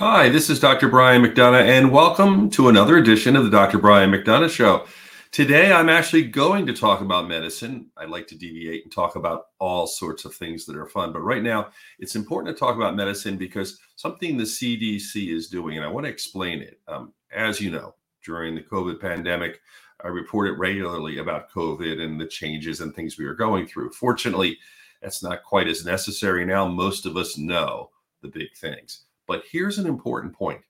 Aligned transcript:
Hi, 0.00 0.28
this 0.28 0.48
is 0.48 0.60
Dr. 0.60 0.88
Brian 0.88 1.24
McDonough, 1.24 1.66
and 1.66 1.90
welcome 1.90 2.50
to 2.50 2.68
another 2.68 2.98
edition 2.98 3.34
of 3.34 3.42
the 3.42 3.50
Dr. 3.50 3.78
Brian 3.78 4.12
McDonough 4.12 4.48
Show. 4.48 4.86
Today, 5.32 5.72
I'm 5.72 5.88
actually 5.88 6.22
going 6.22 6.66
to 6.66 6.72
talk 6.72 7.00
about 7.00 7.26
medicine. 7.26 7.90
I 7.96 8.04
like 8.04 8.28
to 8.28 8.38
deviate 8.38 8.84
and 8.84 8.92
talk 8.92 9.16
about 9.16 9.46
all 9.58 9.88
sorts 9.88 10.24
of 10.24 10.32
things 10.36 10.66
that 10.66 10.76
are 10.76 10.86
fun. 10.86 11.12
But 11.12 11.22
right 11.22 11.42
now, 11.42 11.70
it's 11.98 12.14
important 12.14 12.54
to 12.54 12.60
talk 12.60 12.76
about 12.76 12.94
medicine 12.94 13.36
because 13.36 13.80
something 13.96 14.36
the 14.36 14.44
CDC 14.44 15.34
is 15.34 15.48
doing, 15.48 15.76
and 15.76 15.84
I 15.84 15.88
want 15.88 16.06
to 16.06 16.12
explain 16.12 16.62
it. 16.62 16.78
Um, 16.86 17.12
as 17.34 17.60
you 17.60 17.72
know, 17.72 17.96
during 18.24 18.54
the 18.54 18.62
COVID 18.62 19.00
pandemic, 19.00 19.60
I 20.04 20.06
reported 20.06 20.60
regularly 20.60 21.18
about 21.18 21.50
COVID 21.50 22.00
and 22.00 22.20
the 22.20 22.26
changes 22.28 22.82
and 22.82 22.94
things 22.94 23.18
we 23.18 23.24
are 23.24 23.34
going 23.34 23.66
through. 23.66 23.90
Fortunately, 23.90 24.58
that's 25.02 25.24
not 25.24 25.42
quite 25.42 25.66
as 25.66 25.84
necessary 25.84 26.46
now. 26.46 26.68
Most 26.68 27.04
of 27.04 27.16
us 27.16 27.36
know 27.36 27.90
the 28.22 28.28
big 28.28 28.54
things. 28.54 29.06
But 29.28 29.44
here's 29.52 29.78
an 29.78 29.86
important 29.86 30.34
point 30.34 30.60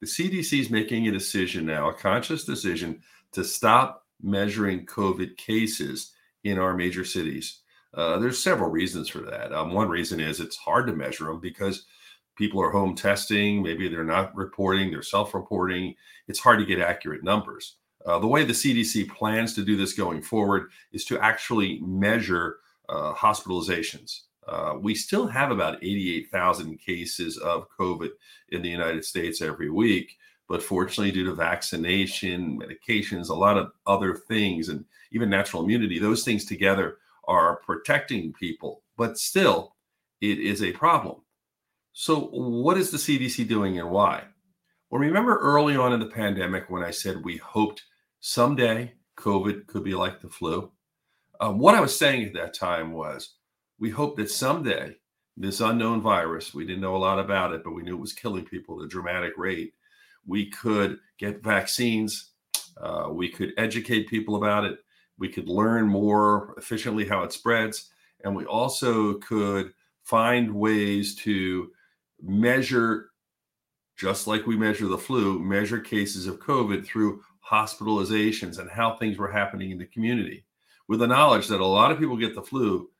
the 0.00 0.06
CDC 0.06 0.60
is 0.60 0.70
making 0.70 1.08
a 1.08 1.12
decision 1.12 1.64
now, 1.64 1.88
a 1.88 1.94
conscious 1.94 2.44
decision, 2.44 3.00
to 3.32 3.42
stop 3.42 4.04
measuring 4.20 4.86
COVID 4.86 5.36
cases 5.36 6.12
in 6.44 6.58
our 6.58 6.74
major 6.74 7.04
cities. 7.04 7.60
Uh, 7.94 8.18
there's 8.18 8.42
several 8.42 8.70
reasons 8.70 9.08
for 9.08 9.20
that. 9.20 9.52
Um, 9.52 9.72
one 9.72 9.88
reason 9.88 10.20
is 10.20 10.40
it's 10.40 10.56
hard 10.56 10.86
to 10.88 10.92
measure 10.92 11.24
them 11.24 11.40
because 11.40 11.86
people 12.36 12.62
are 12.62 12.70
home 12.70 12.94
testing. 12.94 13.62
Maybe 13.62 13.88
they're 13.88 14.04
not 14.04 14.34
reporting, 14.36 14.90
they're 14.90 15.02
self 15.02 15.34
reporting. 15.34 15.94
It's 16.26 16.38
hard 16.38 16.58
to 16.58 16.66
get 16.66 16.80
accurate 16.80 17.24
numbers. 17.24 17.76
Uh, 18.06 18.18
the 18.18 18.26
way 18.26 18.44
the 18.44 18.52
CDC 18.52 19.08
plans 19.10 19.54
to 19.54 19.64
do 19.64 19.76
this 19.76 19.92
going 19.92 20.22
forward 20.22 20.70
is 20.92 21.04
to 21.06 21.18
actually 21.20 21.80
measure 21.80 22.58
uh, 22.88 23.12
hospitalizations. 23.14 24.20
Uh, 24.48 24.78
we 24.80 24.94
still 24.94 25.26
have 25.26 25.50
about 25.50 25.82
88,000 25.82 26.78
cases 26.78 27.36
of 27.36 27.66
COVID 27.78 28.10
in 28.50 28.62
the 28.62 28.68
United 28.68 29.04
States 29.04 29.42
every 29.42 29.70
week. 29.70 30.16
But 30.48 30.62
fortunately, 30.62 31.12
due 31.12 31.26
to 31.26 31.34
vaccination, 31.34 32.58
medications, 32.58 33.28
a 33.28 33.34
lot 33.34 33.58
of 33.58 33.72
other 33.86 34.14
things, 34.14 34.70
and 34.70 34.86
even 35.12 35.28
natural 35.28 35.62
immunity, 35.62 35.98
those 35.98 36.24
things 36.24 36.46
together 36.46 36.96
are 37.26 37.56
protecting 37.56 38.32
people. 38.32 38.82
But 38.96 39.18
still, 39.18 39.74
it 40.22 40.38
is 40.38 40.62
a 40.62 40.72
problem. 40.72 41.16
So, 41.92 42.28
what 42.32 42.78
is 42.78 42.90
the 42.90 42.96
CDC 42.96 43.46
doing 43.46 43.78
and 43.78 43.90
why? 43.90 44.24
Well, 44.88 45.00
remember 45.00 45.36
early 45.36 45.76
on 45.76 45.92
in 45.92 46.00
the 46.00 46.06
pandemic 46.06 46.70
when 46.70 46.82
I 46.82 46.92
said 46.92 47.22
we 47.22 47.36
hoped 47.36 47.84
someday 48.20 48.94
COVID 49.18 49.66
could 49.66 49.84
be 49.84 49.94
like 49.94 50.20
the 50.20 50.30
flu? 50.30 50.72
Um, 51.40 51.58
what 51.58 51.74
I 51.74 51.80
was 51.80 51.96
saying 51.96 52.24
at 52.24 52.32
that 52.34 52.54
time 52.54 52.92
was 52.92 53.34
we 53.78 53.90
hope 53.90 54.16
that 54.16 54.30
someday 54.30 54.94
this 55.36 55.60
unknown 55.60 56.00
virus, 56.00 56.52
we 56.52 56.66
didn't 56.66 56.80
know 56.80 56.96
a 56.96 56.98
lot 56.98 57.20
about 57.20 57.52
it, 57.52 57.62
but 57.62 57.72
we 57.72 57.82
knew 57.82 57.94
it 57.94 58.00
was 58.00 58.12
killing 58.12 58.44
people 58.44 58.80
at 58.80 58.86
a 58.86 58.88
dramatic 58.88 59.34
rate. 59.36 59.72
We 60.26 60.50
could 60.50 60.98
get 61.16 61.42
vaccines. 61.42 62.32
Uh, 62.76 63.08
we 63.10 63.28
could 63.28 63.52
educate 63.56 64.08
people 64.08 64.36
about 64.36 64.64
it. 64.64 64.78
We 65.16 65.28
could 65.28 65.48
learn 65.48 65.86
more 65.86 66.54
efficiently 66.58 67.06
how 67.06 67.22
it 67.22 67.32
spreads. 67.32 67.90
And 68.24 68.34
we 68.34 68.44
also 68.46 69.14
could 69.14 69.72
find 70.02 70.52
ways 70.52 71.14
to 71.16 71.70
measure, 72.20 73.10
just 73.96 74.26
like 74.26 74.46
we 74.46 74.56
measure 74.56 74.88
the 74.88 74.98
flu, 74.98 75.38
measure 75.38 75.78
cases 75.78 76.26
of 76.26 76.40
COVID 76.40 76.84
through 76.84 77.22
hospitalizations 77.48 78.58
and 78.58 78.68
how 78.68 78.96
things 78.96 79.18
were 79.18 79.30
happening 79.30 79.70
in 79.70 79.78
the 79.78 79.86
community 79.86 80.44
with 80.88 81.00
the 81.00 81.06
knowledge 81.06 81.46
that 81.48 81.60
a 81.60 81.66
lot 81.66 81.92
of 81.92 81.98
people 81.98 82.16
get 82.16 82.34
the 82.34 82.42
flu 82.42 82.90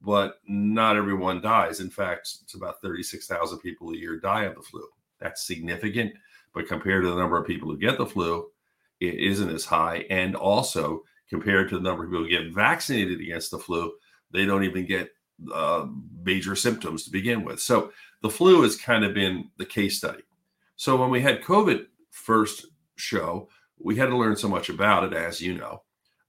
but 0.00 0.38
not 0.46 0.96
everyone 0.96 1.40
dies. 1.40 1.80
In 1.80 1.90
fact, 1.90 2.28
it's 2.42 2.54
about 2.54 2.80
36,000 2.82 3.58
people 3.58 3.90
a 3.90 3.96
year 3.96 4.18
die 4.18 4.44
of 4.44 4.54
the 4.54 4.62
flu. 4.62 4.84
That's 5.20 5.46
significant, 5.46 6.12
but 6.54 6.68
compared 6.68 7.02
to 7.02 7.10
the 7.10 7.16
number 7.16 7.38
of 7.38 7.46
people 7.46 7.68
who 7.68 7.78
get 7.78 7.98
the 7.98 8.06
flu, 8.06 8.46
it 9.00 9.14
isn't 9.14 9.50
as 9.50 9.64
high. 9.64 10.04
And 10.10 10.36
also, 10.36 11.02
compared 11.28 11.68
to 11.68 11.76
the 11.76 11.82
number 11.82 12.04
of 12.04 12.10
people 12.10 12.24
who 12.24 12.30
get 12.30 12.54
vaccinated 12.54 13.20
against 13.20 13.50
the 13.50 13.58
flu, 13.58 13.92
they 14.32 14.46
don't 14.46 14.64
even 14.64 14.86
get 14.86 15.10
uh, 15.52 15.86
major 16.22 16.54
symptoms 16.54 17.04
to 17.04 17.10
begin 17.10 17.44
with. 17.44 17.60
So 17.60 17.92
the 18.22 18.30
flu 18.30 18.62
has 18.62 18.76
kind 18.76 19.04
of 19.04 19.14
been 19.14 19.50
the 19.56 19.66
case 19.66 19.98
study. 19.98 20.22
So 20.76 20.96
when 20.96 21.10
we 21.10 21.20
had 21.20 21.42
COVID 21.42 21.86
first 22.10 22.66
show, 22.96 23.48
we 23.80 23.96
had 23.96 24.06
to 24.06 24.16
learn 24.16 24.36
so 24.36 24.48
much 24.48 24.68
about 24.68 25.04
it, 25.04 25.12
as 25.12 25.40
you 25.40 25.54
know, 25.54 25.82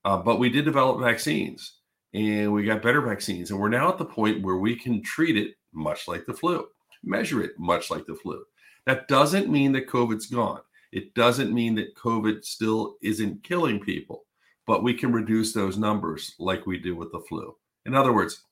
uh, 0.05 0.17
but 0.17 0.39
we 0.39 0.49
did 0.49 0.65
develop 0.65 1.01
vaccines 1.01 1.78
and 2.13 2.51
we 2.51 2.63
got 2.63 2.81
better 2.81 3.01
vaccines. 3.01 3.51
And 3.51 3.59
we're 3.59 3.69
now 3.69 3.89
at 3.89 3.97
the 3.97 4.05
point 4.05 4.43
where 4.43 4.57
we 4.57 4.75
can 4.75 5.01
treat 5.03 5.37
it 5.37 5.55
much 5.73 6.07
like 6.07 6.25
the 6.25 6.33
flu, 6.33 6.67
measure 7.03 7.43
it 7.43 7.51
much 7.57 7.91
like 7.91 8.05
the 8.05 8.15
flu. 8.15 8.43
That 8.85 9.07
doesn't 9.07 9.49
mean 9.49 9.71
that 9.73 9.87
COVID's 9.87 10.27
gone. 10.27 10.61
It 10.91 11.13
doesn't 11.13 11.53
mean 11.53 11.75
that 11.75 11.95
COVID 11.95 12.43
still 12.43 12.95
isn't 13.01 13.43
killing 13.43 13.79
people, 13.79 14.25
but 14.65 14.83
we 14.83 14.93
can 14.93 15.11
reduce 15.11 15.53
those 15.53 15.77
numbers 15.77 16.33
like 16.39 16.65
we 16.65 16.79
do 16.79 16.95
with 16.95 17.11
the 17.11 17.21
flu. 17.29 17.55
In 17.85 17.93
other 17.93 18.13
words, 18.13 18.43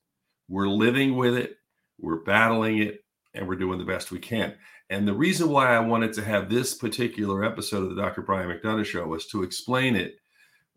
we're 0.48 0.68
living 0.68 1.16
with 1.16 1.36
it, 1.36 1.58
we're 2.00 2.24
battling 2.24 2.78
it, 2.80 3.04
and 3.34 3.48
we're 3.48 3.56
doing 3.56 3.80
the 3.80 3.86
best 3.86 4.12
we 4.12 4.20
can. 4.20 4.54
And 4.90 5.08
the 5.08 5.14
reason 5.14 5.50
why 5.50 5.76
I 5.76 5.80
wanted 5.80 6.14
to 6.14 6.24
have 6.24 6.50
this 6.50 6.76
particular 6.76 7.44
episode 7.44 7.84
of 7.84 7.90
the 7.90 8.02
Dr. 8.02 8.22
Brian 8.22 8.50
McDonough 8.50 8.86
show 8.86 9.06
was 9.06 9.26
to 9.28 9.44
explain 9.44 9.96
it. 9.96 10.18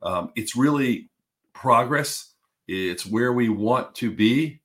Um, 0.03 0.33
it's 0.35 0.57
really 0.57 1.11
progress 1.53 2.33
it's 2.73 3.05
where 3.05 3.33
we 3.33 3.49
want 3.49 3.97
to 3.97 4.13
be, 4.13 4.61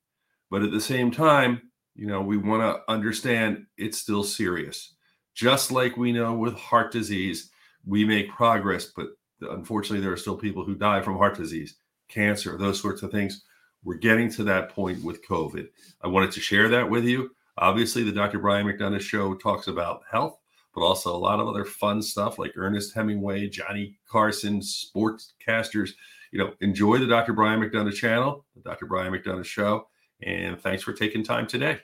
but 0.51 0.61
at 0.61 0.69
the 0.69 0.79
same 0.79 1.09
time, 1.09 1.71
you 1.95 2.05
know, 2.05 2.21
we 2.21 2.37
want 2.37 2.61
to 2.61 2.91
understand 2.91 3.65
it's 3.77 3.97
still 3.97 4.23
serious. 4.23 4.93
Just 5.33 5.71
like 5.71 5.97
we 5.97 6.11
know 6.11 6.33
with 6.35 6.53
heart 6.53 6.91
disease, 6.91 7.49
we 7.83 8.05
make 8.05 8.29
progress, 8.29 8.91
but 8.95 9.07
unfortunately, 9.41 10.01
there 10.01 10.13
are 10.13 10.17
still 10.17 10.37
people 10.37 10.63
who 10.63 10.75
die 10.75 11.01
from 11.01 11.17
heart 11.17 11.35
disease, 11.35 11.77
cancer, 12.07 12.59
those 12.59 12.79
sorts 12.79 13.01
of 13.01 13.11
things. 13.11 13.43
We're 13.83 13.95
getting 13.95 14.31
to 14.33 14.43
that 14.43 14.69
point 14.69 15.03
with 15.03 15.25
COVID. 15.27 15.67
I 16.03 16.07
wanted 16.07 16.31
to 16.33 16.39
share 16.39 16.69
that 16.69 16.87
with 16.87 17.05
you. 17.05 17.31
Obviously, 17.57 18.03
the 18.03 18.11
Dr. 18.11 18.37
Brian 18.37 18.67
McDonough 18.67 19.01
show 19.01 19.33
talks 19.33 19.65
about 19.65 20.03
health, 20.11 20.37
but 20.75 20.81
also 20.81 21.15
a 21.15 21.17
lot 21.17 21.39
of 21.39 21.47
other 21.47 21.65
fun 21.65 22.03
stuff 22.03 22.37
like 22.37 22.53
Ernest 22.55 22.93
Hemingway, 22.93 23.47
Johnny 23.49 23.97
Carson, 24.07 24.59
sportscasters 24.59 25.91
you 26.35 26.41
know, 26.43 26.51
enjoy 26.59 26.97
the 26.97 27.07
Dr. 27.07 27.31
Brian 27.31 27.61
McDonough 27.61 27.93
channel, 27.93 28.45
the 28.57 28.61
Dr. 28.61 28.87
Brian 28.87 29.13
McDonough 29.13 29.45
show. 29.45 29.87
And 30.21 30.59
thanks 30.59 30.83
for 30.83 30.91
taking 30.91 31.23
time 31.23 31.47
today. 31.47 31.79